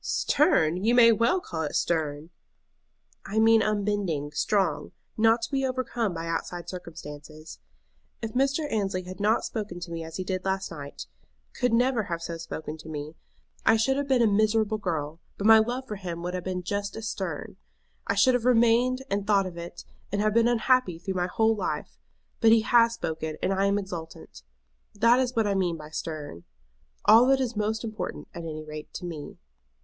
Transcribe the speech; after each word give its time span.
"Stern! 0.03 0.83
you 0.83 0.95
may 0.95 1.11
well 1.11 1.39
call 1.39 1.61
it 1.61 1.75
stern." 1.75 2.31
"I 3.23 3.37
mean 3.37 3.61
unbending, 3.61 4.31
strong, 4.31 4.93
not 5.15 5.43
to 5.43 5.51
be 5.51 5.63
overcome 5.63 6.11
by 6.15 6.25
outside 6.25 6.67
circumstances. 6.67 7.59
If 8.19 8.33
Mr. 8.33 8.61
Annesley 8.71 9.03
had 9.03 9.19
not 9.19 9.45
spoken 9.45 9.79
to 9.81 9.91
me 9.91 10.03
as 10.03 10.17
he 10.17 10.23
did 10.23 10.43
last 10.43 10.71
night, 10.71 11.05
could 11.53 11.71
never 11.71 12.05
have 12.05 12.23
so 12.23 12.37
spoken 12.37 12.77
to 12.77 12.89
me, 12.89 13.13
I 13.63 13.77
should 13.77 13.95
have 13.95 14.07
been 14.07 14.23
a 14.23 14.27
miserable 14.27 14.79
girl, 14.79 15.19
but 15.37 15.45
my 15.45 15.59
love 15.59 15.87
for 15.87 15.97
him 15.97 16.23
would 16.23 16.33
have 16.33 16.45
been 16.45 16.63
just 16.63 16.95
as 16.95 17.07
stern. 17.07 17.57
I 18.07 18.15
should 18.15 18.33
have 18.33 18.45
remained 18.45 19.03
and 19.07 19.27
thought 19.27 19.45
of 19.45 19.55
it, 19.55 19.85
and 20.11 20.19
have 20.19 20.33
been 20.33 20.47
unhappy 20.47 20.97
through 20.97 21.13
my 21.13 21.27
whole 21.27 21.55
life. 21.55 21.99
But 22.39 22.51
he 22.51 22.61
has 22.61 22.95
spoken, 22.95 23.37
and 23.43 23.53
I 23.53 23.67
am 23.67 23.77
exultant. 23.77 24.41
That 24.95 25.19
is 25.19 25.35
what 25.35 25.45
I 25.45 25.53
mean 25.53 25.77
by 25.77 25.91
stern. 25.91 26.43
All 27.05 27.27
that 27.27 27.39
is 27.39 27.55
most 27.55 27.83
important, 27.83 28.29
at 28.33 28.41
any 28.41 28.63
rate 28.63 28.91
to 28.95 29.05
me." 29.05 29.37